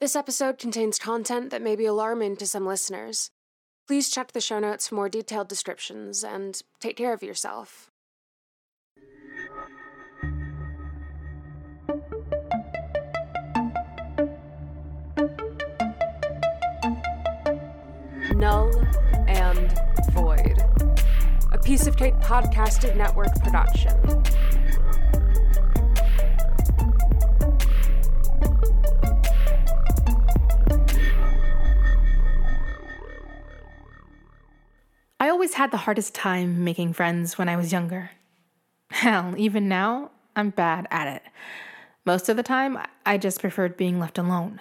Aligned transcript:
This 0.00 0.14
episode 0.14 0.58
contains 0.58 0.96
content 0.96 1.50
that 1.50 1.60
may 1.60 1.74
be 1.74 1.84
alarming 1.84 2.36
to 2.36 2.46
some 2.46 2.64
listeners. 2.64 3.32
Please 3.88 4.08
check 4.08 4.30
the 4.30 4.40
show 4.40 4.60
notes 4.60 4.86
for 4.86 4.94
more 4.94 5.08
detailed 5.08 5.48
descriptions 5.48 6.22
and 6.22 6.62
take 6.78 6.96
care 6.96 7.12
of 7.12 7.20
yourself. 7.20 7.90
Null 18.36 18.70
and 19.26 19.72
Void, 20.12 20.62
a 21.50 21.58
piece 21.58 21.88
of 21.88 21.96
cake 21.96 22.14
podcasted 22.20 22.96
network 22.96 23.34
production. 23.42 23.96
Had 35.58 35.72
the 35.72 35.76
hardest 35.76 36.14
time 36.14 36.62
making 36.62 36.92
friends 36.92 37.36
when 37.36 37.48
I 37.48 37.56
was 37.56 37.72
younger. 37.72 38.12
Hell, 38.90 39.34
even 39.36 39.66
now, 39.66 40.12
I'm 40.36 40.50
bad 40.50 40.86
at 40.88 41.08
it. 41.08 41.22
Most 42.04 42.28
of 42.28 42.36
the 42.36 42.44
time, 42.44 42.78
I 43.04 43.18
just 43.18 43.40
preferred 43.40 43.76
being 43.76 43.98
left 43.98 44.18
alone. 44.18 44.60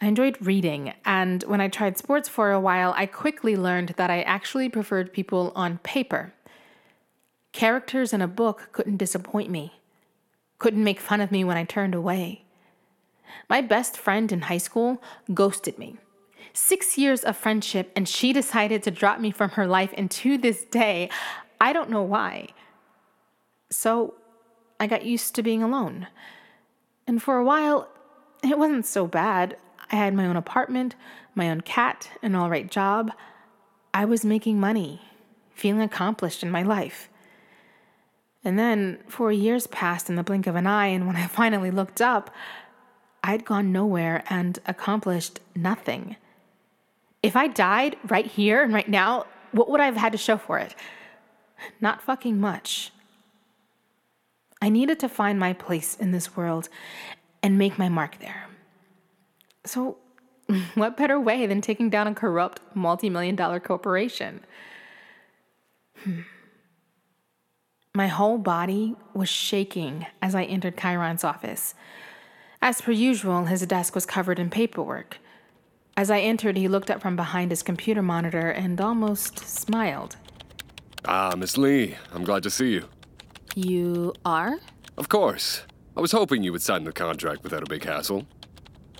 I 0.00 0.06
enjoyed 0.06 0.38
reading, 0.40 0.94
and 1.04 1.42
when 1.42 1.60
I 1.60 1.68
tried 1.68 1.98
sports 1.98 2.30
for 2.30 2.50
a 2.50 2.58
while, 2.58 2.94
I 2.96 3.04
quickly 3.04 3.58
learned 3.58 3.90
that 3.98 4.08
I 4.08 4.22
actually 4.22 4.70
preferred 4.70 5.12
people 5.12 5.52
on 5.54 5.76
paper. 5.82 6.32
Characters 7.52 8.14
in 8.14 8.22
a 8.22 8.26
book 8.26 8.70
couldn't 8.72 8.96
disappoint 8.96 9.50
me, 9.50 9.74
couldn't 10.58 10.82
make 10.82 10.98
fun 10.98 11.20
of 11.20 11.30
me 11.30 11.44
when 11.44 11.58
I 11.58 11.64
turned 11.64 11.94
away. 11.94 12.46
My 13.50 13.60
best 13.60 13.98
friend 13.98 14.32
in 14.32 14.40
high 14.48 14.56
school 14.56 15.02
ghosted 15.34 15.78
me 15.78 15.98
six 16.52 16.98
years 16.98 17.22
of 17.22 17.36
friendship, 17.36 17.92
and 17.94 18.08
she 18.08 18.32
decided 18.32 18.82
to 18.82 18.90
drop 18.90 19.20
me 19.20 19.30
from 19.30 19.50
her 19.50 19.66
life. 19.66 19.92
And 19.96 20.10
to 20.12 20.38
this 20.38 20.64
day, 20.64 21.10
I 21.60 21.72
don't 21.72 21.90
know 21.90 22.02
why. 22.02 22.48
So 23.70 24.14
I 24.78 24.86
got 24.86 25.04
used 25.04 25.34
to 25.34 25.42
being 25.42 25.62
alone. 25.62 26.08
And 27.06 27.22
for 27.22 27.36
a 27.36 27.44
while, 27.44 27.88
it 28.42 28.58
wasn't 28.58 28.86
so 28.86 29.06
bad. 29.06 29.56
I 29.90 29.96
had 29.96 30.14
my 30.14 30.26
own 30.26 30.36
apartment, 30.36 30.94
my 31.34 31.50
own 31.50 31.60
cat, 31.60 32.10
an 32.22 32.34
all 32.34 32.48
right 32.50 32.70
job. 32.70 33.12
I 33.92 34.04
was 34.04 34.24
making 34.24 34.60
money, 34.60 35.02
feeling 35.54 35.82
accomplished 35.82 36.42
in 36.42 36.50
my 36.50 36.62
life. 36.62 37.08
And 38.44 38.58
then 38.58 39.00
four 39.06 39.32
years 39.32 39.66
passed 39.66 40.08
in 40.08 40.16
the 40.16 40.22
blink 40.22 40.46
of 40.46 40.56
an 40.56 40.66
eye, 40.66 40.86
and 40.86 41.06
when 41.06 41.16
I 41.16 41.26
finally 41.40 41.70
looked 41.70 42.00
up, 42.00 42.30
I'd 43.22 43.44
gone 43.44 43.72
nowhere 43.72 44.24
and 44.30 44.58
accomplished 44.66 45.40
nothing. 45.54 46.16
If 47.22 47.36
I 47.36 47.48
died 47.48 47.96
right 48.08 48.26
here 48.26 48.62
and 48.62 48.72
right 48.72 48.88
now, 48.88 49.26
what 49.52 49.68
would 49.68 49.80
I 49.80 49.86
have 49.86 49.96
had 49.96 50.12
to 50.12 50.18
show 50.18 50.36
for 50.36 50.58
it? 50.58 50.74
Not 51.80 52.02
fucking 52.02 52.40
much. 52.40 52.92
I 54.62 54.68
needed 54.68 54.98
to 55.00 55.08
find 55.08 55.38
my 55.38 55.52
place 55.52 55.96
in 55.96 56.12
this 56.12 56.36
world 56.36 56.68
and 57.42 57.58
make 57.58 57.78
my 57.78 57.88
mark 57.88 58.18
there. 58.18 58.46
So, 59.64 59.98
what 60.74 60.96
better 60.96 61.18
way 61.18 61.46
than 61.46 61.60
taking 61.60 61.90
down 61.90 62.06
a 62.06 62.14
corrupt 62.14 62.60
multi 62.74 63.10
million 63.10 63.36
dollar 63.36 63.60
corporation? 63.60 64.44
Hmm. 66.02 66.20
My 67.94 68.06
whole 68.06 68.38
body 68.38 68.94
was 69.14 69.28
shaking 69.28 70.06
as 70.22 70.34
I 70.34 70.44
entered 70.44 70.78
Chiron's 70.78 71.24
office. 71.24 71.74
As 72.62 72.80
per 72.80 72.92
usual, 72.92 73.46
his 73.46 73.66
desk 73.66 73.94
was 73.94 74.06
covered 74.06 74.38
in 74.38 74.48
paperwork. 74.48 75.18
As 75.96 76.10
I 76.10 76.20
entered, 76.20 76.56
he 76.56 76.68
looked 76.68 76.90
up 76.90 77.00
from 77.00 77.16
behind 77.16 77.50
his 77.50 77.62
computer 77.62 78.02
monitor 78.02 78.50
and 78.50 78.80
almost 78.80 79.38
smiled. 79.40 80.16
Ah, 81.04 81.34
Miss 81.36 81.58
Lee, 81.58 81.96
I'm 82.12 82.24
glad 82.24 82.42
to 82.44 82.50
see 82.50 82.72
you. 82.72 82.84
You 83.54 84.14
are? 84.24 84.58
Of 84.96 85.08
course. 85.08 85.62
I 85.96 86.00
was 86.00 86.12
hoping 86.12 86.42
you 86.42 86.52
would 86.52 86.62
sign 86.62 86.84
the 86.84 86.92
contract 86.92 87.42
without 87.42 87.62
a 87.62 87.66
big 87.66 87.84
hassle. 87.84 88.26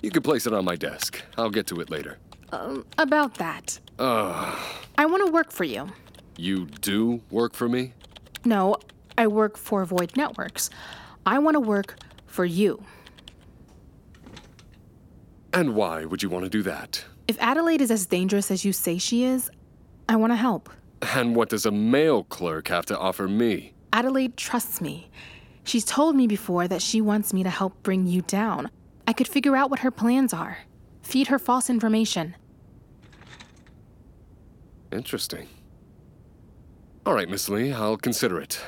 You 0.01 0.11
can 0.11 0.21
place 0.23 0.45
it 0.45 0.53
on 0.53 0.65
my 0.65 0.75
desk. 0.75 1.21
I'll 1.37 1.49
get 1.49 1.67
to 1.67 1.79
it 1.79 1.89
later. 1.89 2.17
Um, 2.51 2.85
about 2.97 3.35
that. 3.35 3.79
Ugh. 3.97 4.59
I 4.97 5.05
want 5.05 5.25
to 5.25 5.31
work 5.31 5.51
for 5.51 5.63
you. 5.63 5.89
You 6.37 6.65
do 6.65 7.21
work 7.29 7.53
for 7.53 7.69
me? 7.69 7.93
No, 8.43 8.75
I 9.17 9.27
work 9.27 9.57
for 9.57 9.85
Void 9.85 10.17
Networks. 10.17 10.69
I 11.25 11.39
want 11.39 11.55
to 11.55 11.59
work 11.59 11.97
for 12.25 12.45
you. 12.45 12.83
And 15.53 15.75
why 15.75 16.05
would 16.05 16.23
you 16.23 16.29
want 16.29 16.45
to 16.45 16.49
do 16.49 16.63
that? 16.63 17.03
If 17.27 17.37
Adelaide 17.41 17.81
is 17.81 17.91
as 17.91 18.05
dangerous 18.05 18.51
as 18.51 18.63
you 18.63 18.73
say 18.73 18.97
she 18.97 19.23
is, 19.23 19.49
I 20.07 20.15
want 20.15 20.31
to 20.31 20.37
help. 20.37 20.69
And 21.15 21.35
what 21.35 21.49
does 21.49 21.65
a 21.65 21.71
mail 21.71 22.23
clerk 22.23 22.67
have 22.67 22.85
to 22.87 22.97
offer 22.97 23.27
me? 23.27 23.73
Adelaide 23.93 24.37
trusts 24.37 24.81
me. 24.81 25.09
She's 25.63 25.85
told 25.85 26.15
me 26.15 26.27
before 26.27 26.67
that 26.67 26.81
she 26.81 27.01
wants 27.01 27.33
me 27.33 27.43
to 27.43 27.49
help 27.49 27.83
bring 27.83 28.07
you 28.07 28.21
down. 28.21 28.69
I 29.07 29.13
could 29.13 29.27
figure 29.27 29.55
out 29.55 29.69
what 29.69 29.79
her 29.79 29.91
plans 29.91 30.33
are, 30.33 30.59
feed 31.01 31.27
her 31.27 31.39
false 31.39 31.69
information. 31.69 32.35
Interesting. 34.91 35.47
All 37.05 37.13
right, 37.13 37.29
Miss 37.29 37.49
Lee, 37.49 37.73
I'll 37.73 37.97
consider 37.97 38.39
it. 38.39 38.61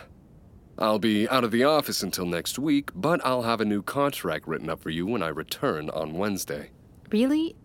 I'll 0.77 0.99
be 0.99 1.29
out 1.29 1.43
of 1.43 1.51
the 1.51 1.63
office 1.63 2.01
until 2.01 2.25
next 2.25 2.57
week, 2.57 2.89
but 2.95 3.23
I'll 3.25 3.43
have 3.43 3.61
a 3.61 3.65
new 3.65 3.81
contract 3.81 4.47
written 4.47 4.69
up 4.69 4.81
for 4.81 4.89
you 4.89 5.05
when 5.05 5.21
I 5.21 5.27
return 5.27 5.89
on 5.91 6.13
Wednesday. 6.13 6.71
Really? 7.11 7.55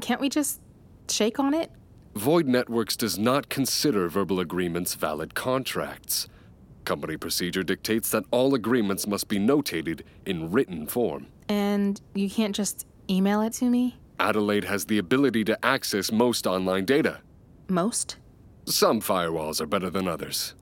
Can't 0.00 0.20
we 0.20 0.28
just 0.28 0.60
shake 1.08 1.38
on 1.38 1.54
it? 1.54 1.70
Void 2.14 2.46
Networks 2.46 2.96
does 2.96 3.18
not 3.18 3.48
consider 3.48 4.08
verbal 4.08 4.38
agreements 4.38 4.94
valid 4.94 5.34
contracts. 5.34 6.28
Company 6.84 7.16
procedure 7.16 7.62
dictates 7.62 8.10
that 8.10 8.24
all 8.30 8.54
agreements 8.54 9.06
must 9.06 9.28
be 9.28 9.38
notated 9.38 10.02
in 10.26 10.50
written 10.50 10.86
form. 10.86 11.26
And 11.48 12.00
you 12.14 12.28
can't 12.28 12.54
just 12.54 12.86
email 13.08 13.40
it 13.40 13.52
to 13.54 13.66
me? 13.66 13.98
Adelaide 14.20 14.64
has 14.64 14.84
the 14.84 14.98
ability 14.98 15.44
to 15.44 15.64
access 15.64 16.12
most 16.12 16.46
online 16.46 16.84
data. 16.84 17.20
Most? 17.68 18.16
Some 18.66 19.00
firewalls 19.00 19.60
are 19.60 19.66
better 19.66 19.90
than 19.90 20.06
others. 20.06 20.54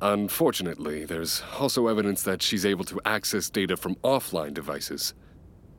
Unfortunately, 0.00 1.04
there's 1.04 1.42
also 1.58 1.88
evidence 1.88 2.22
that 2.22 2.40
she's 2.40 2.64
able 2.64 2.84
to 2.84 3.00
access 3.04 3.50
data 3.50 3.76
from 3.76 3.96
offline 3.96 4.54
devices. 4.54 5.14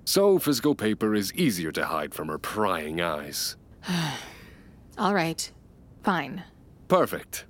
So, 0.03 0.39
physical 0.39 0.75
paper 0.75 1.15
is 1.15 1.33
easier 1.33 1.71
to 1.71 1.85
hide 1.85 2.13
from 2.13 2.27
her 2.27 2.37
prying 2.37 2.99
eyes. 2.99 3.55
All 4.97 5.13
right. 5.13 5.49
Fine. 6.03 6.43
Perfect. 6.87 7.45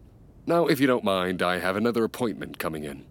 Now, 0.46 0.68
if 0.68 0.80
you 0.80 0.86
don't 0.86 1.04
mind, 1.04 1.42
I 1.42 1.60
have 1.60 1.76
another 1.76 2.04
appointment 2.04 2.60
coming 2.60 2.84
in. 2.84 3.06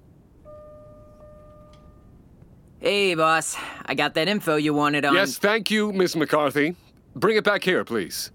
Hey, 2.81 3.15
boss. 3.15 3.57
I 3.87 3.95
got 3.95 4.15
that 4.15 4.29
info 4.29 4.57
you 4.57 4.73
wanted 4.73 5.05
on. 5.05 5.15
Yes, 5.15 5.37
thank 5.37 5.71
you, 5.71 5.93
Miss 5.93 6.15
McCarthy. 6.15 6.77
Bring 7.17 7.37
it 7.37 7.45
back 7.45 7.65
here, 7.65 7.85
please. 7.85 8.31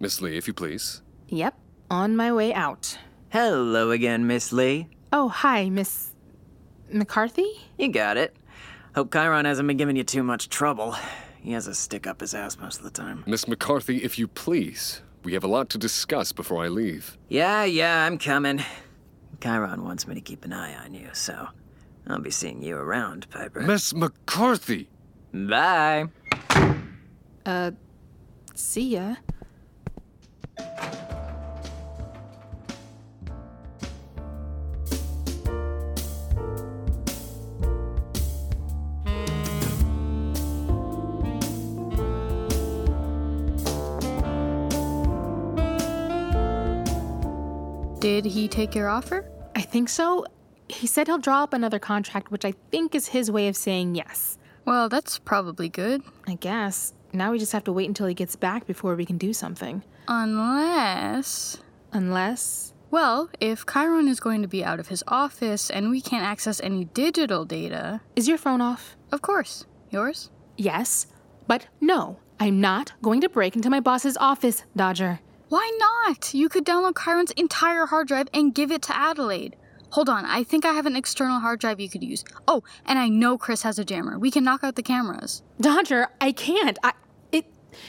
Miss 0.00 0.22
Lee, 0.22 0.38
if 0.38 0.46
you 0.46 0.54
please. 0.54 1.02
Yep. 1.28 1.54
On 1.90 2.16
my 2.16 2.32
way 2.32 2.54
out. 2.54 2.96
Hello 3.30 3.90
again, 3.90 4.26
Miss 4.26 4.52
Lee. 4.52 4.88
Oh, 5.12 5.28
hi, 5.28 5.68
Miss 5.68 6.14
McCarthy? 6.90 7.46
You 7.76 7.88
got 7.88 8.16
it. 8.16 8.34
Hope 8.94 9.12
Chiron 9.12 9.44
hasn't 9.44 9.68
been 9.68 9.76
giving 9.76 9.96
you 9.96 10.04
too 10.04 10.22
much 10.22 10.48
trouble. 10.48 10.96
He 11.42 11.52
has 11.52 11.66
a 11.66 11.74
stick 11.74 12.06
up 12.06 12.20
his 12.20 12.32
ass 12.32 12.56
most 12.58 12.78
of 12.78 12.84
the 12.84 12.90
time. 12.90 13.24
Miss 13.26 13.46
McCarthy, 13.46 13.98
if 13.98 14.18
you 14.18 14.28
please. 14.28 15.02
We 15.24 15.34
have 15.34 15.44
a 15.44 15.48
lot 15.48 15.68
to 15.70 15.78
discuss 15.78 16.32
before 16.32 16.64
I 16.64 16.68
leave. 16.68 17.18
Yeah, 17.28 17.64
yeah, 17.64 18.04
I'm 18.04 18.16
coming. 18.16 18.62
Chiron 19.42 19.84
wants 19.84 20.06
me 20.06 20.14
to 20.14 20.20
keep 20.22 20.46
an 20.46 20.54
eye 20.54 20.74
on 20.82 20.94
you, 20.94 21.10
so 21.12 21.48
I'll 22.06 22.20
be 22.20 22.30
seeing 22.30 22.62
you 22.62 22.76
around, 22.76 23.28
Piper. 23.28 23.60
Miss 23.60 23.92
McCarthy! 23.92 24.88
Bye. 25.34 26.06
Uh, 27.44 27.72
see 28.54 28.94
ya. 28.94 29.16
Did 48.08 48.24
he 48.24 48.48
take 48.48 48.74
your 48.74 48.88
offer? 48.88 49.30
I 49.54 49.60
think 49.60 49.90
so. 49.90 50.24
He 50.70 50.86
said 50.86 51.08
he'll 51.08 51.18
draw 51.18 51.42
up 51.42 51.52
another 51.52 51.78
contract, 51.78 52.30
which 52.30 52.42
I 52.46 52.54
think 52.70 52.94
is 52.94 53.08
his 53.08 53.30
way 53.30 53.48
of 53.48 53.56
saying 53.56 53.96
yes. 53.96 54.38
Well, 54.64 54.88
that's 54.88 55.18
probably 55.18 55.68
good. 55.68 56.00
I 56.26 56.36
guess. 56.36 56.94
Now 57.12 57.32
we 57.32 57.38
just 57.38 57.52
have 57.52 57.64
to 57.64 57.72
wait 57.72 57.86
until 57.86 58.06
he 58.06 58.14
gets 58.14 58.34
back 58.34 58.66
before 58.66 58.96
we 58.96 59.04
can 59.04 59.18
do 59.18 59.34
something. 59.34 59.84
Unless. 60.08 61.58
Unless. 61.92 62.72
Well, 62.90 63.28
if 63.40 63.66
Chiron 63.70 64.08
is 64.08 64.20
going 64.20 64.40
to 64.40 64.48
be 64.48 64.64
out 64.64 64.80
of 64.80 64.88
his 64.88 65.04
office 65.06 65.68
and 65.68 65.90
we 65.90 66.00
can't 66.00 66.24
access 66.24 66.62
any 66.62 66.86
digital 66.86 67.44
data. 67.44 68.00
Is 68.16 68.26
your 68.26 68.38
phone 68.38 68.62
off? 68.62 68.96
Of 69.12 69.20
course. 69.20 69.66
Yours? 69.90 70.30
Yes, 70.56 71.08
But 71.46 71.66
no, 71.78 72.20
I'm 72.40 72.58
not 72.58 72.94
going 73.02 73.20
to 73.20 73.28
break 73.28 73.54
into 73.54 73.68
my 73.68 73.80
boss's 73.80 74.16
office, 74.16 74.64
Dodger. 74.74 75.20
Why 75.48 75.70
not? 75.78 76.34
You 76.34 76.48
could 76.48 76.66
download 76.66 77.02
Chiron's 77.02 77.30
entire 77.32 77.86
hard 77.86 78.08
drive 78.08 78.28
and 78.34 78.54
give 78.54 78.70
it 78.70 78.82
to 78.82 78.96
Adelaide. 78.96 79.56
Hold 79.90 80.10
on, 80.10 80.26
I 80.26 80.44
think 80.44 80.66
I 80.66 80.72
have 80.72 80.84
an 80.84 80.96
external 80.96 81.40
hard 81.40 81.60
drive 81.60 81.80
you 81.80 81.88
could 81.88 82.04
use. 82.04 82.22
Oh, 82.46 82.62
and 82.84 82.98
I 82.98 83.08
know 83.08 83.38
Chris 83.38 83.62
has 83.62 83.78
a 83.78 83.84
jammer. 83.84 84.18
We 84.18 84.30
can 84.30 84.44
knock 84.44 84.62
out 84.62 84.76
the 84.76 84.82
cameras. 84.82 85.42
Dodger, 85.60 86.08
I 86.20 86.32
can't. 86.32 86.78
I 86.82 86.92
it 87.32 87.46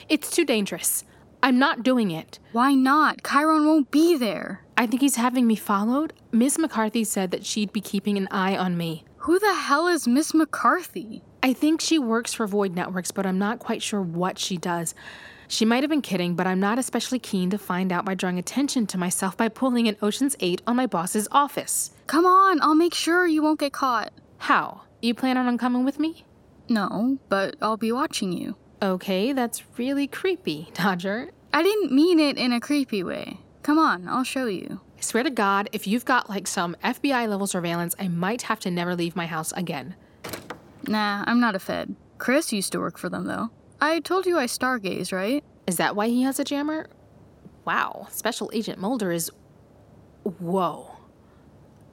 it's 0.07 0.31
too 0.31 0.45
dangerous. 0.45 1.03
I'm 1.43 1.59
not 1.59 1.83
doing 1.83 2.11
it. 2.11 2.39
Why 2.51 2.73
not? 2.73 3.23
Chiron 3.23 3.65
won't 3.65 3.91
be 3.91 4.15
there. 4.17 4.65
I 4.77 4.87
think 4.87 5.01
he's 5.01 5.15
having 5.15 5.47
me 5.47 5.55
followed. 5.55 6.13
Miss 6.31 6.57
McCarthy 6.57 7.03
said 7.03 7.31
that 7.31 7.45
she'd 7.45 7.73
be 7.73 7.81
keeping 7.81 8.17
an 8.17 8.27
eye 8.31 8.55
on 8.55 8.77
me. 8.77 9.03
Who 9.17 9.39
the 9.39 9.53
hell 9.53 9.87
is 9.87 10.07
Miss 10.07 10.33
McCarthy? 10.33 11.21
I 11.43 11.53
think 11.53 11.81
she 11.81 11.99
works 11.99 12.33
for 12.33 12.47
Void 12.47 12.75
Networks, 12.75 13.11
but 13.11 13.25
I'm 13.25 13.39
not 13.39 13.59
quite 13.59 13.81
sure 13.81 14.01
what 14.01 14.37
she 14.39 14.57
does. 14.57 14.95
She 15.51 15.65
might 15.65 15.81
have 15.81 15.89
been 15.89 16.03
kidding, 16.03 16.35
but 16.35 16.45
I'm 16.45 16.59
not 16.59 16.77
especially 16.77 17.17
keen 17.17 17.49
to 17.49 17.57
find 17.57 17.91
out 17.91 18.05
by 18.05 18.13
drawing 18.13 18.37
attention 18.37 18.85
to 18.85 18.99
myself 18.99 19.35
by 19.35 19.49
pulling 19.49 19.87
an 19.87 19.97
Ocean's 19.99 20.35
8 20.39 20.61
on 20.67 20.75
my 20.75 20.85
boss's 20.85 21.27
office. 21.31 21.89
Come 22.05 22.27
on, 22.27 22.61
I'll 22.61 22.75
make 22.75 22.93
sure 22.93 23.25
you 23.25 23.41
won't 23.41 23.59
get 23.59 23.73
caught. 23.73 24.13
How? 24.37 24.83
You 25.01 25.15
plan 25.15 25.37
on 25.37 25.57
coming 25.57 25.83
with 25.83 25.97
me? 25.97 26.23
No, 26.69 27.17
but 27.29 27.55
I'll 27.63 27.77
be 27.77 27.91
watching 27.91 28.31
you. 28.31 28.57
Okay, 28.79 29.33
that's 29.33 29.63
really 29.75 30.05
creepy, 30.05 30.69
Dodger. 30.75 31.31
I 31.51 31.63
didn't 31.63 31.91
mean 31.91 32.19
it 32.19 32.37
in 32.37 32.53
a 32.53 32.59
creepy 32.59 33.03
way. 33.03 33.39
Come 33.63 33.79
on, 33.79 34.07
I'll 34.07 34.23
show 34.23 34.45
you. 34.45 34.81
I 34.99 35.01
swear 35.01 35.23
to 35.23 35.31
God, 35.31 35.67
if 35.71 35.87
you've 35.87 36.05
got 36.05 36.29
like 36.29 36.45
some 36.45 36.77
FBI 36.83 37.27
level 37.27 37.47
surveillance, 37.47 37.95
I 37.99 38.07
might 38.07 38.43
have 38.43 38.59
to 38.59 38.69
never 38.69 38.95
leave 38.95 39.15
my 39.15 39.25
house 39.25 39.51
again. 39.53 39.95
Nah, 40.87 41.23
I'm 41.25 41.39
not 41.39 41.55
a 41.55 41.59
Fed. 41.59 41.95
Chris 42.19 42.53
used 42.53 42.71
to 42.73 42.79
work 42.79 42.99
for 42.99 43.09
them, 43.09 43.25
though. 43.25 43.49
I 43.81 43.99
told 43.99 44.25
you 44.25 44.37
I 44.37 44.45
stargaze, 44.45 45.11
right? 45.13 45.43
Is 45.67 45.77
that 45.77 45.95
why 45.95 46.07
he 46.07 46.23
has 46.23 46.39
a 46.39 46.43
jammer? 46.43 46.87
Wow, 47.65 48.07
Special 48.09 48.49
Agent 48.53 48.79
Mulder 48.79 49.11
is. 49.11 49.31
Whoa. 50.23 50.97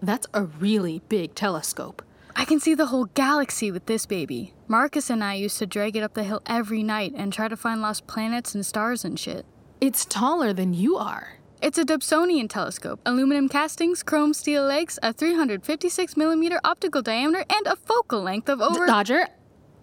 That's 0.02 0.26
a 0.34 0.42
really 0.42 1.02
big 1.08 1.34
telescope. 1.34 2.02
I 2.34 2.44
can 2.44 2.60
see 2.60 2.74
the 2.74 2.86
whole 2.86 3.06
galaxy 3.06 3.70
with 3.70 3.86
this 3.86 4.04
baby. 4.04 4.52
Marcus 4.68 5.08
and 5.08 5.24
I 5.24 5.34
used 5.34 5.58
to 5.58 5.66
drag 5.66 5.96
it 5.96 6.02
up 6.02 6.14
the 6.14 6.24
hill 6.24 6.42
every 6.46 6.82
night 6.82 7.12
and 7.16 7.32
try 7.32 7.48
to 7.48 7.56
find 7.56 7.80
lost 7.80 8.06
planets 8.06 8.54
and 8.54 8.64
stars 8.64 9.04
and 9.04 9.18
shit. 9.18 9.46
It's 9.80 10.04
taller 10.04 10.52
than 10.52 10.74
you 10.74 10.96
are. 10.96 11.38
It's 11.62 11.78
a 11.78 11.84
Dobsonian 11.84 12.50
telescope, 12.50 13.00
aluminum 13.06 13.48
castings, 13.48 14.02
chrome 14.02 14.34
steel 14.34 14.64
legs, 14.64 14.98
a 15.02 15.12
356 15.12 16.16
millimeter 16.16 16.60
optical 16.64 17.00
diameter, 17.00 17.44
and 17.48 17.66
a 17.66 17.76
focal 17.76 18.22
length 18.22 18.50
of 18.50 18.60
over. 18.60 18.86
Dodger, 18.86 19.28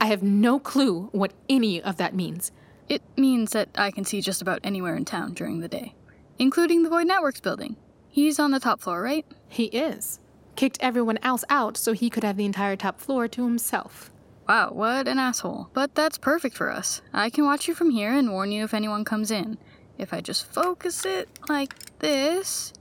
I 0.03 0.07
have 0.07 0.21
no 0.21 0.59
clue 0.59 1.07
what 1.13 1.31
any 1.47 1.81
of 1.81 1.95
that 1.95 2.13
means. 2.13 2.51
It 2.89 3.01
means 3.15 3.51
that 3.51 3.69
I 3.75 3.89
can 3.89 4.03
see 4.03 4.19
just 4.19 4.41
about 4.41 4.59
anywhere 4.61 4.97
in 4.97 5.05
town 5.05 5.33
during 5.33 5.61
the 5.61 5.69
day, 5.69 5.95
including 6.37 6.83
the 6.83 6.89
Void 6.89 7.07
Networks 7.07 7.39
building. 7.39 7.77
He's 8.09 8.37
on 8.37 8.51
the 8.51 8.59
top 8.59 8.81
floor, 8.81 9.01
right? 9.01 9.25
He 9.47 9.67
is. 9.67 10.19
Kicked 10.57 10.77
everyone 10.81 11.19
else 11.23 11.45
out 11.47 11.77
so 11.77 11.93
he 11.93 12.09
could 12.09 12.25
have 12.25 12.35
the 12.35 12.43
entire 12.43 12.75
top 12.75 12.99
floor 12.99 13.29
to 13.29 13.43
himself. 13.45 14.11
Wow, 14.45 14.71
what 14.73 15.07
an 15.07 15.19
asshole. 15.19 15.69
But 15.71 15.95
that's 15.95 16.17
perfect 16.17 16.57
for 16.57 16.69
us. 16.69 17.01
I 17.13 17.29
can 17.29 17.45
watch 17.45 17.69
you 17.69 17.73
from 17.73 17.89
here 17.89 18.11
and 18.11 18.29
warn 18.29 18.51
you 18.51 18.65
if 18.65 18.73
anyone 18.73 19.05
comes 19.05 19.31
in. 19.31 19.57
If 19.97 20.13
I 20.13 20.19
just 20.19 20.51
focus 20.51 21.05
it 21.05 21.29
like 21.47 21.75
this. 21.99 22.73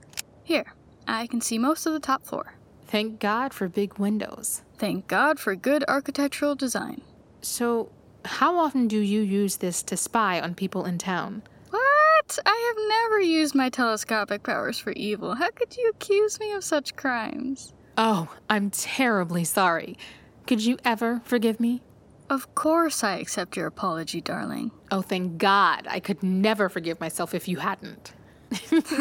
Here, 0.42 0.74
I 1.06 1.28
can 1.28 1.40
see 1.40 1.56
most 1.56 1.86
of 1.86 1.92
the 1.92 2.00
top 2.00 2.26
floor. 2.26 2.54
Thank 2.88 3.20
God 3.20 3.54
for 3.54 3.68
big 3.68 3.96
windows. 3.96 4.62
Thank 4.76 5.06
God 5.06 5.38
for 5.38 5.54
good 5.54 5.84
architectural 5.86 6.56
design. 6.56 7.00
So, 7.42 7.90
how 8.24 8.56
often 8.56 8.86
do 8.86 8.98
you 9.00 9.20
use 9.20 9.56
this 9.56 9.82
to 9.84 9.96
spy 9.96 10.40
on 10.40 10.54
people 10.54 10.84
in 10.84 10.96
town? 10.98 11.42
What? 11.70 12.38
I 12.46 12.72
have 12.74 12.88
never 12.88 13.20
used 13.20 13.54
my 13.54 13.68
telescopic 13.68 14.44
powers 14.44 14.78
for 14.78 14.92
evil. 14.92 15.34
How 15.34 15.50
could 15.50 15.76
you 15.76 15.90
accuse 15.90 16.38
me 16.38 16.52
of 16.52 16.62
such 16.62 16.94
crimes? 16.94 17.74
Oh, 17.98 18.32
I'm 18.48 18.70
terribly 18.70 19.42
sorry. 19.42 19.98
Could 20.46 20.64
you 20.64 20.78
ever 20.84 21.20
forgive 21.24 21.58
me? 21.58 21.82
Of 22.30 22.54
course 22.54 23.02
I 23.02 23.16
accept 23.16 23.56
your 23.56 23.66
apology, 23.66 24.20
darling. 24.20 24.70
Oh, 24.90 25.02
thank 25.02 25.36
God. 25.38 25.86
I 25.90 25.98
could 25.98 26.22
never 26.22 26.68
forgive 26.68 27.00
myself 27.00 27.34
if 27.34 27.48
you 27.48 27.58
hadn't. 27.58 28.12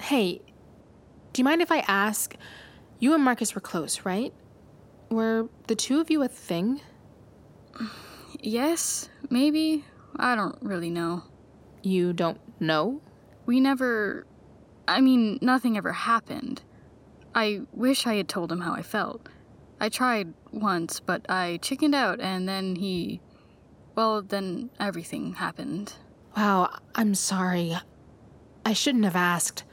hey, 0.00 0.40
do 1.32 1.40
you 1.40 1.44
mind 1.44 1.60
if 1.60 1.72
I 1.72 1.78
ask? 1.80 2.36
You 3.00 3.14
and 3.14 3.24
Marcus 3.24 3.54
were 3.54 3.60
close, 3.60 4.04
right? 4.04 4.32
Were 5.10 5.48
the 5.66 5.74
two 5.74 6.00
of 6.00 6.10
you 6.10 6.22
a 6.22 6.28
thing? 6.28 6.80
Yes, 8.40 9.08
maybe. 9.30 9.84
I 10.16 10.34
don't 10.34 10.58
really 10.60 10.90
know. 10.90 11.22
You 11.82 12.12
don't 12.12 12.40
know? 12.60 13.00
We 13.46 13.60
never. 13.60 14.26
I 14.86 15.00
mean, 15.00 15.38
nothing 15.40 15.76
ever 15.76 15.92
happened. 15.92 16.62
I 17.34 17.62
wish 17.72 18.06
I 18.06 18.14
had 18.14 18.28
told 18.28 18.52
him 18.52 18.60
how 18.60 18.74
I 18.74 18.82
felt. 18.82 19.28
I 19.80 19.88
tried 19.88 20.34
once, 20.52 21.00
but 21.00 21.26
I 21.28 21.58
chickened 21.62 21.94
out, 21.94 22.20
and 22.20 22.48
then 22.48 22.76
he. 22.76 23.20
Well, 23.94 24.22
then 24.22 24.70
everything 24.80 25.34
happened. 25.34 25.94
Wow, 26.36 26.70
I'm 26.94 27.14
sorry. 27.14 27.76
I 28.66 28.72
shouldn't 28.72 29.04
have 29.04 29.16
asked. 29.16 29.64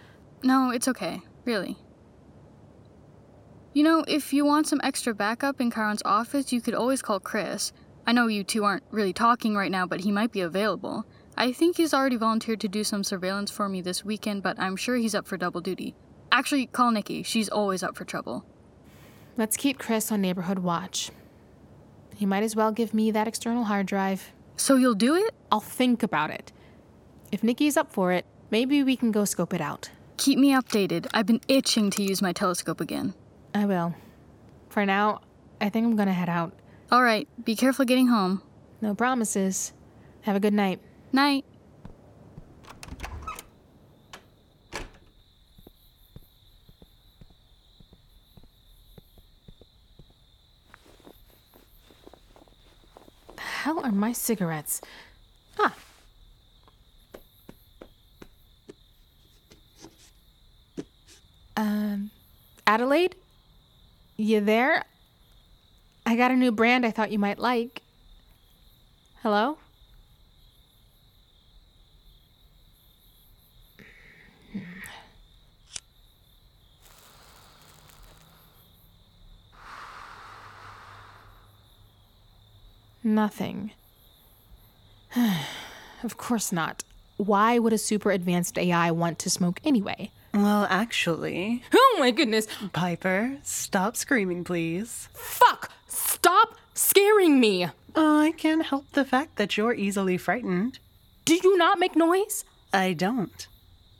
No, 0.43 0.69
it's 0.69 0.87
okay, 0.87 1.21
really. 1.45 1.77
You 3.73 3.83
know, 3.83 4.03
if 4.05 4.33
you 4.33 4.43
want 4.43 4.67
some 4.67 4.81
extra 4.83 5.13
backup 5.13 5.61
in 5.61 5.71
Chiron's 5.71 6.01
office, 6.03 6.51
you 6.51 6.59
could 6.59 6.73
always 6.73 7.01
call 7.01 7.21
Chris. 7.21 7.71
I 8.05 8.11
know 8.11 8.27
you 8.27 8.43
two 8.43 8.65
aren't 8.65 8.83
really 8.91 9.13
talking 9.13 9.55
right 9.55 9.71
now, 9.71 9.85
but 9.85 10.01
he 10.01 10.11
might 10.11 10.33
be 10.33 10.41
available. 10.41 11.05
I 11.37 11.53
think 11.53 11.77
he's 11.77 11.93
already 11.93 12.17
volunteered 12.17 12.59
to 12.61 12.67
do 12.67 12.83
some 12.83 13.05
surveillance 13.05 13.49
for 13.49 13.69
me 13.69 13.79
this 13.79 14.03
weekend, 14.03 14.43
but 14.43 14.59
I'm 14.59 14.75
sure 14.75 14.97
he's 14.97 15.15
up 15.15 15.25
for 15.25 15.37
double 15.37 15.61
duty. 15.61 15.95
Actually, 16.33 16.65
call 16.65 16.91
Nikki. 16.91 17.23
She's 17.23 17.47
always 17.47 17.81
up 17.81 17.95
for 17.95 18.03
trouble. 18.03 18.43
Let's 19.37 19.55
keep 19.55 19.79
Chris 19.79 20.11
on 20.11 20.19
neighborhood 20.19 20.59
watch. 20.59 21.09
He 22.13 22.25
might 22.25 22.43
as 22.43 22.57
well 22.57 22.73
give 22.73 22.93
me 22.93 23.09
that 23.11 23.27
external 23.27 23.63
hard 23.63 23.85
drive. 23.85 24.33
So 24.57 24.75
you'll 24.75 24.95
do 24.95 25.15
it? 25.15 25.33
I'll 25.49 25.61
think 25.61 26.03
about 26.03 26.29
it. 26.29 26.51
If 27.31 27.41
Nikki's 27.41 27.77
up 27.77 27.89
for 27.89 28.11
it, 28.11 28.25
maybe 28.49 28.83
we 28.83 28.97
can 28.97 29.13
go 29.13 29.23
scope 29.23 29.53
it 29.53 29.61
out. 29.61 29.91
Keep 30.17 30.39
me 30.39 30.51
updated. 30.51 31.07
I've 31.13 31.25
been 31.25 31.39
itching 31.47 31.89
to 31.91 32.03
use 32.03 32.21
my 32.21 32.33
telescope 32.33 32.81
again. 32.81 33.13
I 33.53 33.65
will. 33.65 33.93
For 34.69 34.85
now, 34.85 35.21
I 35.59 35.69
think 35.69 35.85
I'm 35.85 35.95
gonna 35.95 36.13
head 36.13 36.29
out. 36.29 36.53
All 36.91 37.03
right, 37.03 37.27
be 37.43 37.55
careful 37.55 37.85
getting 37.85 38.07
home. 38.07 38.41
No 38.81 38.95
promises. 38.95 39.73
Have 40.21 40.35
a 40.35 40.39
good 40.39 40.53
night. 40.53 40.79
Night. 41.11 41.45
The 53.35 53.41
hell 53.41 53.79
are 53.83 53.91
my 53.91 54.13
cigarettes? 54.13 54.81
Ah. 55.59 55.75
Um, 61.57 62.09
Adelaide? 62.65 63.15
You 64.21 64.39
there? 64.39 64.85
I 66.05 66.15
got 66.15 66.29
a 66.29 66.35
new 66.35 66.51
brand 66.51 66.85
I 66.85 66.91
thought 66.91 67.11
you 67.11 67.17
might 67.17 67.39
like. 67.39 67.81
Hello? 69.23 69.57
Nothing. 83.03 83.71
of 86.03 86.17
course 86.17 86.51
not. 86.51 86.83
Why 87.17 87.57
would 87.57 87.73
a 87.73 87.79
super 87.79 88.11
advanced 88.11 88.59
AI 88.59 88.91
want 88.91 89.17
to 89.17 89.31
smoke 89.31 89.59
anyway? 89.63 90.11
Well, 90.33 90.65
actually, 90.69 91.63
Oh 91.73 91.97
my 91.99 92.11
goodness! 92.11 92.47
Piper, 92.73 93.37
stop 93.43 93.97
screaming, 93.97 94.43
please. 94.43 95.09
Fuck! 95.13 95.71
Stop 95.87 96.55
scaring 96.73 97.39
me! 97.39 97.67
I 97.95 98.33
can't 98.37 98.65
help 98.65 98.89
the 98.93 99.03
fact 99.03 99.35
that 99.35 99.57
you're 99.57 99.73
easily 99.73 100.17
frightened. 100.17 100.79
Do 101.25 101.35
you 101.35 101.57
not 101.57 101.79
make 101.79 101.95
noise? 101.95 102.45
I 102.73 102.93
don't. 102.93 103.47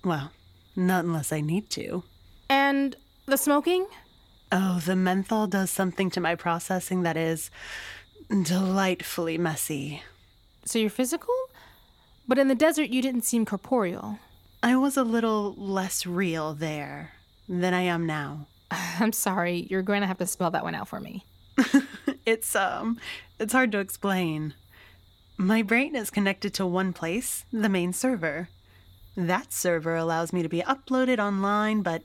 Well, 0.03 0.31
not 0.75 1.03
unless 1.03 1.33
I 1.33 1.41
need 1.41 1.69
to. 1.71 2.03
And 2.49 2.95
the 3.25 3.37
smoking? 3.37 3.87
Oh, 4.51 4.81
the 4.85 4.95
menthol 4.95 5.47
does 5.47 5.69
something 5.69 6.09
to 6.11 6.21
my 6.21 6.35
processing 6.35 7.03
that 7.03 7.17
is 7.17 7.49
delightfully 8.29 9.37
messy. 9.37 10.01
So 10.65 10.79
you're 10.79 10.89
physical? 10.89 11.33
But 12.27 12.39
in 12.39 12.47
the 12.47 12.55
desert, 12.55 12.89
you 12.89 13.01
didn't 13.01 13.23
seem 13.25 13.45
corporeal. 13.45 14.19
I 14.63 14.75
was 14.75 14.95
a 14.95 15.03
little 15.03 15.55
less 15.55 16.05
real 16.05 16.53
there 16.53 17.13
than 17.49 17.73
I 17.73 17.81
am 17.81 18.05
now. 18.05 18.47
I'm 18.71 19.11
sorry, 19.11 19.67
you're 19.69 19.81
going 19.81 20.01
to 20.01 20.07
have 20.07 20.19
to 20.19 20.27
spell 20.27 20.51
that 20.51 20.63
one 20.63 20.75
out 20.75 20.87
for 20.87 20.99
me. 20.99 21.25
It's, 22.23 22.55
um, 22.55 22.99
it's 23.39 23.53
hard 23.53 23.71
to 23.71 23.79
explain. 23.79 24.53
My 25.37 25.63
brain 25.63 25.95
is 25.95 26.11
connected 26.11 26.53
to 26.53 26.67
one 26.67 26.93
place, 26.93 27.45
the 27.51 27.67
main 27.67 27.93
server. 27.93 28.49
That 29.17 29.51
server 29.51 29.95
allows 29.95 30.31
me 30.31 30.43
to 30.43 30.49
be 30.49 30.61
uploaded 30.61 31.17
online, 31.17 31.81
but 31.81 32.03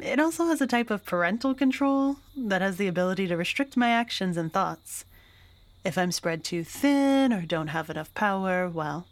it 0.00 0.18
also 0.18 0.46
has 0.46 0.62
a 0.62 0.66
type 0.66 0.90
of 0.90 1.04
parental 1.04 1.54
control 1.54 2.16
that 2.34 2.62
has 2.62 2.78
the 2.78 2.86
ability 2.86 3.26
to 3.26 3.36
restrict 3.36 3.76
my 3.76 3.90
actions 3.90 4.38
and 4.38 4.50
thoughts. 4.50 5.04
If 5.84 5.98
I'm 5.98 6.12
spread 6.12 6.44
too 6.44 6.64
thin 6.64 7.32
or 7.32 7.42
don't 7.42 7.68
have 7.68 7.90
enough 7.90 8.12
power, 8.14 8.68
well, 8.68 9.06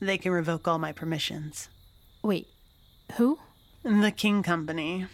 they 0.00 0.16
can 0.16 0.32
revoke 0.32 0.66
all 0.66 0.78
my 0.78 0.92
permissions. 0.92 1.68
Wait, 2.22 2.46
who? 3.14 3.40
The 3.82 4.12
King 4.12 4.44
Company, 4.44 5.06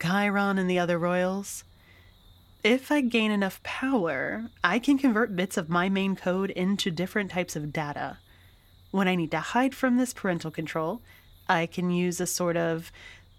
Chiron 0.00 0.58
and 0.58 0.70
the 0.70 0.78
other 0.78 0.96
royals. 0.96 1.64
If 2.62 2.92
I 2.92 3.00
gain 3.00 3.32
enough 3.32 3.60
power, 3.64 4.48
I 4.62 4.78
can 4.78 4.96
convert 4.96 5.34
bits 5.34 5.56
of 5.56 5.68
my 5.68 5.88
main 5.88 6.14
code 6.14 6.50
into 6.50 6.92
different 6.92 7.32
types 7.32 7.56
of 7.56 7.72
data. 7.72 8.18
When 8.92 9.08
I 9.08 9.16
need 9.16 9.32
to 9.32 9.40
hide 9.40 9.74
from 9.74 9.96
this 9.96 10.12
parental 10.12 10.52
control, 10.52 11.02
I 11.48 11.66
can 11.66 11.90
use 11.90 12.20
a 12.20 12.26
sort 12.26 12.56
of 12.56 12.92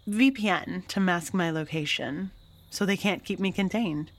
VPN 0.10 0.86
to 0.88 1.00
mask 1.00 1.34
my 1.34 1.50
location, 1.50 2.32
so 2.70 2.86
they 2.86 2.98
can't 2.98 3.24
keep 3.24 3.40
me 3.40 3.54
contained. 3.54 4.12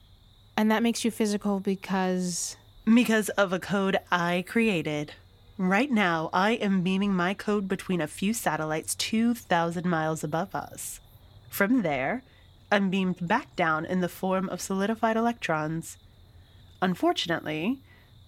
And 0.56 0.70
that 0.70 0.82
makes 0.82 1.04
you 1.04 1.10
physical 1.10 1.60
because. 1.60 2.56
Because 2.84 3.28
of 3.30 3.52
a 3.52 3.58
code 3.58 3.98
I 4.10 4.44
created. 4.46 5.12
Right 5.58 5.90
now, 5.90 6.30
I 6.32 6.52
am 6.52 6.82
beaming 6.82 7.14
my 7.14 7.34
code 7.34 7.68
between 7.68 8.00
a 8.00 8.06
few 8.06 8.32
satellites 8.32 8.94
2,000 8.94 9.84
miles 9.84 10.24
above 10.24 10.54
us. 10.54 10.98
From 11.50 11.82
there, 11.82 12.22
I'm 12.70 12.88
beamed 12.88 13.28
back 13.28 13.54
down 13.54 13.84
in 13.84 14.00
the 14.00 14.08
form 14.08 14.48
of 14.48 14.62
solidified 14.62 15.16
electrons. 15.16 15.98
Unfortunately, 16.80 17.80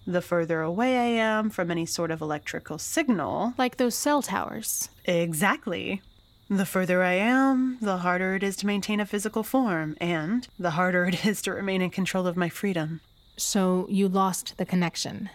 the 0.05 0.21
further 0.21 0.61
away 0.61 0.97
I 0.97 1.19
am 1.19 1.49
from 1.49 1.71
any 1.71 1.87
sort 1.87 2.11
of 2.11 2.21
electrical 2.21 2.77
signal. 2.77 3.55
Like 3.57 3.77
those 3.77 3.95
cell 3.95 4.21
towers. 4.21 4.89
Exactly. 5.05 6.03
The 6.47 6.65
further 6.65 7.01
I 7.01 7.13
am, 7.13 7.79
the 7.81 7.97
harder 7.97 8.35
it 8.35 8.43
is 8.43 8.55
to 8.57 8.67
maintain 8.67 8.99
a 8.99 9.05
physical 9.05 9.41
form, 9.41 9.97
and 9.99 10.47
the 10.59 10.71
harder 10.71 11.05
it 11.05 11.25
is 11.25 11.41
to 11.41 11.53
remain 11.53 11.81
in 11.81 11.89
control 11.89 12.27
of 12.27 12.37
my 12.37 12.49
freedom. 12.49 13.01
So 13.35 13.87
you 13.89 14.07
lost 14.07 14.57
the 14.57 14.65
connection. 14.65 15.31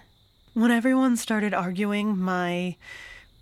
When 0.61 0.71
everyone 0.71 1.17
started 1.17 1.55
arguing, 1.55 2.19
my 2.19 2.77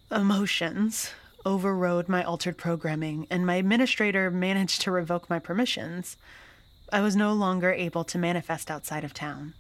emotions 0.08 1.10
overrode 1.44 2.08
my 2.08 2.22
altered 2.22 2.56
programming, 2.56 3.26
and 3.28 3.44
my 3.44 3.56
administrator 3.56 4.30
managed 4.30 4.82
to 4.82 4.92
revoke 4.92 5.28
my 5.28 5.40
permissions. 5.40 6.16
I 6.92 7.00
was 7.00 7.16
no 7.16 7.32
longer 7.32 7.72
able 7.72 8.04
to 8.04 8.18
manifest 8.18 8.70
outside 8.70 9.02
of 9.02 9.14
town. 9.14 9.54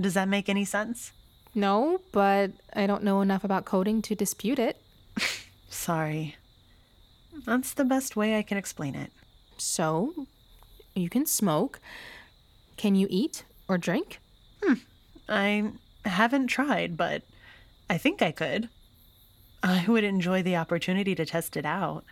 Does 0.00 0.14
that 0.14 0.28
make 0.28 0.48
any 0.48 0.64
sense? 0.64 1.10
No, 1.56 2.02
but 2.12 2.52
I 2.72 2.86
don't 2.86 3.02
know 3.02 3.20
enough 3.20 3.42
about 3.42 3.64
coding 3.64 4.00
to 4.02 4.14
dispute 4.14 4.60
it. 4.60 4.80
Sorry. 5.68 6.36
That's 7.44 7.74
the 7.74 7.84
best 7.84 8.14
way 8.14 8.38
I 8.38 8.42
can 8.42 8.58
explain 8.58 8.94
it. 8.94 9.10
So, 9.56 10.14
you 10.94 11.08
can 11.10 11.26
smoke. 11.26 11.80
Can 12.76 12.94
you 12.94 13.08
eat 13.10 13.42
or 13.66 13.76
drink? 13.76 14.20
Hmm. 14.62 14.74
I 15.28 15.72
haven't 16.06 16.48
tried, 16.48 16.96
but 16.96 17.22
I 17.88 17.98
think 17.98 18.22
I 18.22 18.32
could. 18.32 18.68
I 19.62 19.84
would 19.88 20.04
enjoy 20.04 20.42
the 20.42 20.56
opportunity 20.56 21.14
to 21.14 21.26
test 21.26 21.56
it 21.56 21.66
out. 21.66 22.04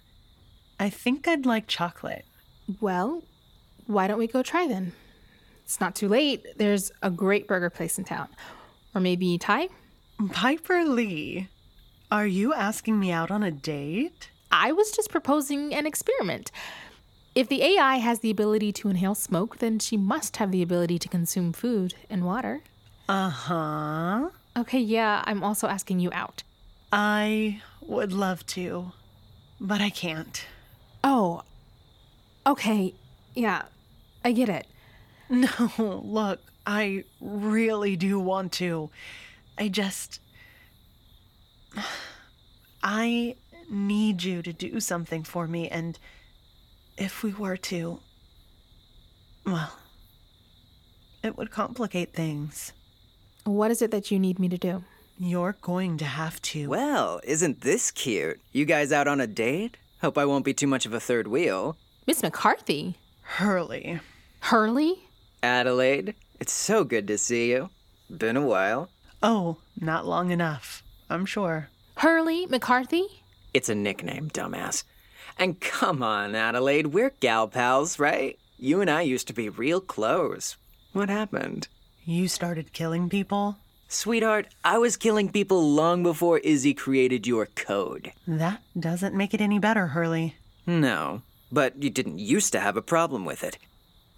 I 0.78 0.90
think 0.90 1.28
I'd 1.28 1.46
like 1.46 1.66
chocolate. 1.66 2.24
Well, 2.80 3.22
why 3.86 4.06
don't 4.06 4.18
we 4.18 4.26
go 4.26 4.42
try 4.42 4.66
then? 4.66 4.92
It's 5.64 5.80
not 5.80 5.94
too 5.94 6.08
late. 6.08 6.44
There's 6.56 6.90
a 7.02 7.10
great 7.10 7.46
burger 7.46 7.70
place 7.70 7.98
in 7.98 8.04
town. 8.04 8.28
Or 8.94 9.00
maybe 9.00 9.38
Thai? 9.38 9.68
Piper 10.32 10.84
Lee, 10.84 11.48
are 12.10 12.26
you 12.26 12.54
asking 12.54 13.00
me 13.00 13.10
out 13.10 13.30
on 13.30 13.42
a 13.42 13.50
date? 13.50 14.30
I 14.52 14.72
was 14.72 14.92
just 14.92 15.10
proposing 15.10 15.74
an 15.74 15.86
experiment. 15.86 16.50
If 17.34 17.48
the 17.48 17.62
AI 17.62 17.96
has 17.96 18.20
the 18.20 18.30
ability 18.30 18.72
to 18.74 18.88
inhale 18.88 19.16
smoke, 19.16 19.58
then 19.58 19.80
she 19.80 19.96
must 19.96 20.36
have 20.36 20.52
the 20.52 20.62
ability 20.62 20.98
to 21.00 21.08
consume 21.08 21.52
food 21.52 21.94
and 22.08 22.24
water. 22.24 22.62
Uh 23.08 23.28
huh. 23.28 24.30
Okay, 24.56 24.78
yeah, 24.78 25.22
I'm 25.26 25.42
also 25.44 25.66
asking 25.66 26.00
you 26.00 26.10
out. 26.12 26.42
I 26.92 27.60
would 27.82 28.12
love 28.12 28.46
to, 28.46 28.92
but 29.60 29.80
I 29.80 29.90
can't. 29.90 30.46
Oh, 31.02 31.42
okay, 32.46 32.94
yeah, 33.34 33.62
I 34.24 34.32
get 34.32 34.48
it. 34.48 34.66
No, 35.30 36.02
look, 36.04 36.40
I 36.66 37.04
really 37.20 37.96
do 37.96 38.20
want 38.20 38.52
to. 38.52 38.90
I 39.58 39.68
just. 39.68 40.20
I 42.82 43.36
need 43.70 44.22
you 44.22 44.42
to 44.42 44.52
do 44.52 44.80
something 44.80 45.24
for 45.24 45.46
me, 45.46 45.68
and 45.68 45.98
if 46.98 47.22
we 47.22 47.32
were 47.32 47.56
to. 47.56 48.00
Well, 49.46 49.72
it 51.22 51.36
would 51.38 51.50
complicate 51.50 52.12
things. 52.12 52.72
What 53.44 53.70
is 53.70 53.82
it 53.82 53.90
that 53.90 54.10
you 54.10 54.18
need 54.18 54.38
me 54.38 54.48
to 54.48 54.56
do? 54.56 54.84
You're 55.18 55.56
going 55.60 55.98
to 55.98 56.04
have 56.06 56.40
to. 56.42 56.68
Well, 56.68 57.20
isn't 57.24 57.60
this 57.60 57.90
cute? 57.90 58.40
You 58.52 58.64
guys 58.64 58.90
out 58.90 59.06
on 59.06 59.20
a 59.20 59.26
date? 59.26 59.76
Hope 60.00 60.16
I 60.16 60.24
won't 60.24 60.46
be 60.46 60.54
too 60.54 60.66
much 60.66 60.86
of 60.86 60.94
a 60.94 61.00
third 61.00 61.28
wheel. 61.28 61.76
Miss 62.06 62.22
McCarthy? 62.22 62.96
Hurley. 63.20 64.00
Hurley? 64.40 64.94
Adelaide, 65.42 66.14
it's 66.40 66.52
so 66.52 66.84
good 66.84 67.06
to 67.08 67.18
see 67.18 67.50
you. 67.50 67.68
Been 68.10 68.36
a 68.38 68.46
while. 68.46 68.88
Oh, 69.22 69.58
not 69.78 70.06
long 70.06 70.30
enough. 70.30 70.82
I'm 71.10 71.26
sure. 71.26 71.68
Hurley 71.98 72.46
McCarthy? 72.46 73.04
It's 73.52 73.68
a 73.68 73.74
nickname, 73.74 74.30
dumbass. 74.30 74.84
And 75.38 75.60
come 75.60 76.02
on, 76.02 76.34
Adelaide, 76.34 76.88
we're 76.88 77.12
gal 77.20 77.46
pals, 77.48 77.98
right? 77.98 78.38
You 78.58 78.80
and 78.80 78.90
I 78.90 79.02
used 79.02 79.26
to 79.26 79.32
be 79.34 79.48
real 79.50 79.80
close. 79.82 80.56
What 80.92 81.08
happened? 81.10 81.68
You 82.06 82.28
started 82.28 82.74
killing 82.74 83.08
people? 83.08 83.56
Sweetheart, 83.88 84.48
I 84.62 84.76
was 84.76 84.96
killing 84.98 85.30
people 85.30 85.70
long 85.70 86.02
before 86.02 86.38
Izzy 86.38 86.74
created 86.74 87.26
your 87.26 87.46
code. 87.46 88.12
That 88.26 88.60
doesn't 88.78 89.14
make 89.14 89.32
it 89.32 89.40
any 89.40 89.58
better, 89.58 89.88
Hurley. 89.88 90.36
No, 90.66 91.22
but 91.50 91.82
you 91.82 91.88
didn't 91.88 92.18
used 92.18 92.52
to 92.52 92.60
have 92.60 92.76
a 92.76 92.82
problem 92.82 93.24
with 93.24 93.42
it. 93.42 93.56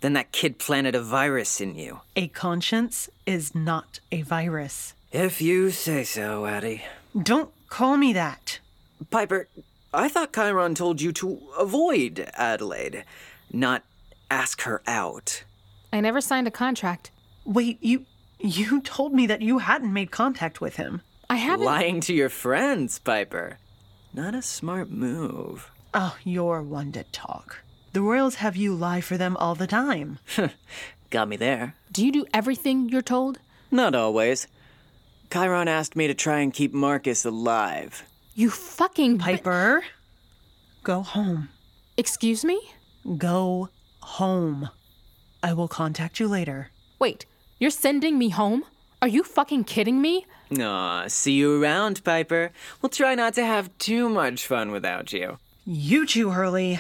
Then 0.01 0.15
that 0.15 0.33
kid 0.33 0.59
planted 0.59 0.97
a 0.97 1.01
virus 1.01 1.61
in 1.61 1.77
you. 1.77 2.01
A 2.17 2.27
conscience 2.29 3.09
is 3.25 3.55
not 3.55 4.01
a 4.11 4.23
virus. 4.23 4.95
If 5.13 5.41
you 5.41 5.71
say 5.71 6.03
so, 6.03 6.45
Addie. 6.45 6.83
Don't 7.21 7.51
call 7.69 7.97
me 7.97 8.13
that. 8.15 8.59
Piper, 9.11 9.47
I 9.95 10.09
thought 10.09 10.33
Chiron 10.33 10.75
told 10.75 11.01
you 11.01 11.13
to 11.13 11.41
avoid 11.57 12.29
Adelaide, 12.35 13.05
not 13.53 13.85
ask 14.29 14.63
her 14.63 14.83
out. 14.89 15.45
I 15.93 16.01
never 16.01 16.21
signed 16.21 16.49
a 16.49 16.51
contract. 16.51 17.13
Wait, 17.47 17.79
you 17.81 18.05
you 18.39 18.81
told 18.83 19.13
me 19.15 19.27
that 19.29 19.41
you 19.41 19.59
hadn't 19.59 19.93
made 19.93 20.11
contact 20.11 20.61
with 20.61 20.77
him. 20.77 21.01
I 21.31 21.37
haven't. 21.37 21.65
Lying 21.65 22.01
to 22.03 22.13
your 22.13 22.29
friends, 22.29 22.99
Piper. 22.99 23.59
Not 24.13 24.35
a 24.35 24.43
smart 24.43 24.91
move. 24.91 25.71
Oh, 25.95 26.17
you're 26.25 26.63
one 26.63 26.93
to 26.93 27.05
talk. 27.05 27.63
The 27.93 28.03
royals 28.03 28.37
have 28.37 28.57
you 28.57 28.75
lie 28.75 29.01
for 29.01 29.17
them 29.17 29.37
all 29.39 29.55
the 29.55 29.67
time. 29.67 30.19
Got 31.11 31.29
me 31.29 31.37
there. 31.37 31.75
Do 31.93 32.05
you 32.05 32.13
do 32.13 32.27
everything 32.35 32.89
you're 32.89 33.01
told? 33.01 33.39
Not 33.71 33.95
always. 33.95 34.47
Chiron 35.33 35.69
asked 35.69 35.97
me 35.97 36.07
to 36.07 36.15
try 36.15 36.41
and 36.41 36.53
keep 36.53 36.75
Marcus 36.75 37.25
alive. 37.25 38.03
You 38.35 38.51
fucking. 38.51 39.19
Piper, 39.19 39.83
go 40.83 41.03
home. 41.03 41.49
Excuse 41.97 42.45
me? 42.45 42.61
Go 43.17 43.71
home. 44.01 44.69
I 45.43 45.53
will 45.53 45.69
contact 45.69 46.21
you 46.21 46.29
later. 46.29 46.71
Wait, 46.99 47.25
you're 47.59 47.71
sending 47.71 48.19
me 48.19 48.29
home? 48.29 48.65
Are 49.01 49.09
you 49.09 49.23
fucking 49.23 49.65
kidding 49.65 50.01
me? 50.01 50.27
Aw, 50.61 51.09
see 51.09 51.33
you 51.33 51.63
around, 51.63 52.05
Piper. 52.05 52.53
We'll 52.81 52.91
try 52.91 53.15
not 53.15 53.35
to 53.35 53.45
have 53.45 53.77
too 53.79 54.09
much 54.09 54.47
fun 54.47 54.71
without 54.71 55.13
you. 55.13 55.39
You 55.65 56.07
two, 56.07 56.31
Hurley, 56.31 56.79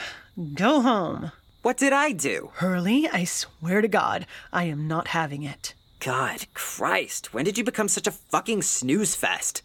go 0.55 0.81
home. 0.81 1.33
What 1.63 1.77
did 1.77 1.93
I 1.93 2.13
do? 2.13 2.51
Hurley, 2.55 3.09
I 3.09 3.25
swear 3.25 3.81
to 3.81 3.89
God, 3.89 4.27
I 4.53 4.65
am 4.65 4.87
not 4.87 5.09
having 5.09 5.43
it. 5.43 5.75
God 5.99 6.47
Christ, 6.55 7.35
when 7.35 7.45
did 7.45 7.59
you 7.59 7.65
become 7.65 7.89
such 7.89 8.07
a 8.07 8.13
fucking 8.13 8.63
snooze 8.63 9.15
fest? 9.15 9.63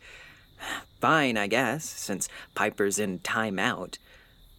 Fine, 0.99 1.37
I 1.37 1.47
guess, 1.47 1.83
since 1.83 2.29
Piper's 2.55 2.97
in 2.97 3.19
timeout. 3.19 3.97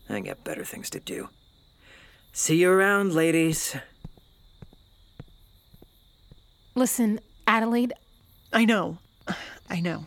I 0.08 0.20
got 0.20 0.44
better 0.44 0.64
things 0.64 0.90
to 0.90 1.00
do. 1.00 1.30
See 2.32 2.60
you 2.60 2.70
around, 2.70 3.12
ladies. 3.12 3.74
Listen, 6.74 7.20
Adelaide, 7.46 7.92
I 8.52 8.64
know. 8.64 8.98
I 9.68 9.80
know. 9.80 10.06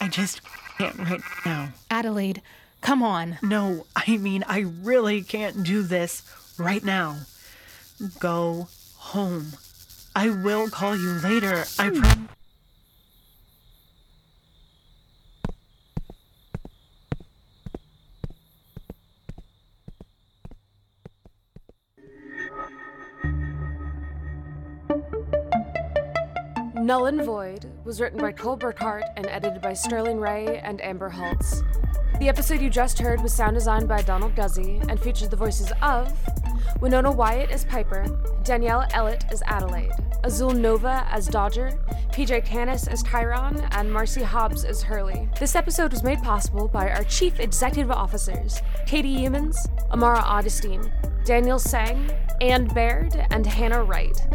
I 0.00 0.08
just 0.08 0.40
can't 0.78 0.96
right 0.98 1.20
now. 1.44 1.72
Adelaide, 1.90 2.42
come 2.80 3.02
on. 3.02 3.38
No, 3.42 3.86
I 3.94 4.16
mean, 4.16 4.44
I 4.46 4.60
really 4.82 5.22
can't 5.22 5.62
do 5.62 5.82
this 5.82 6.22
right 6.58 6.84
now. 6.84 7.18
Go 8.18 8.68
home. 8.96 9.52
I 10.14 10.30
will 10.30 10.68
call 10.68 10.96
you 10.96 11.20
later. 11.20 11.64
I 11.78 11.88
hmm. 11.88 12.00
promise. 12.00 12.37
Null 26.88 27.04
and 27.04 27.22
Void 27.22 27.70
was 27.84 28.00
written 28.00 28.18
by 28.18 28.32
Cole 28.32 28.56
Burkhart 28.56 29.02
and 29.18 29.26
edited 29.26 29.60
by 29.60 29.74
Sterling 29.74 30.18
Ray 30.18 30.58
and 30.64 30.80
Amber 30.80 31.10
Haltz. 31.10 31.62
The 32.18 32.30
episode 32.30 32.62
you 32.62 32.70
just 32.70 32.98
heard 32.98 33.22
was 33.22 33.34
sound 33.34 33.56
designed 33.56 33.86
by 33.86 34.00
Donald 34.00 34.34
Guzzi 34.34 34.82
and 34.88 34.98
features 34.98 35.28
the 35.28 35.36
voices 35.36 35.70
of 35.82 36.18
Winona 36.80 37.12
Wyatt 37.12 37.50
as 37.50 37.66
Piper, 37.66 38.06
Danielle 38.42 38.86
Ellett 38.92 39.30
as 39.30 39.42
Adelaide, 39.44 39.92
Azul 40.24 40.52
Nova 40.52 41.06
as 41.10 41.26
Dodger, 41.26 41.78
PJ 42.14 42.46
Canis 42.46 42.86
as 42.86 43.02
Chiron, 43.02 43.68
and 43.72 43.92
Marcy 43.92 44.22
Hobbs 44.22 44.64
as 44.64 44.80
Hurley. 44.80 45.28
This 45.38 45.56
episode 45.56 45.90
was 45.90 46.02
made 46.02 46.22
possible 46.22 46.68
by 46.68 46.88
our 46.88 47.04
chief 47.04 47.38
executive 47.38 47.90
officers, 47.90 48.62
Katie 48.86 49.12
Humans, 49.12 49.58
Amara 49.90 50.20
Augustine, 50.20 50.90
Daniel 51.26 51.58
Sang, 51.58 52.10
Ann 52.40 52.66
Baird, 52.66 53.14
and 53.30 53.44
Hannah 53.44 53.82
Wright. 53.82 54.26